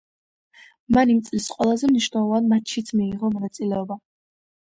მან 0.95 1.09
იმ 1.15 1.19
წლის 1.27 1.49
ყველაზე 1.57 1.91
მნიშვნელოვან 1.91 2.49
მატჩშიც 2.53 2.89
მიიღო 3.01 3.31
მონაწილეობა. 3.35 3.99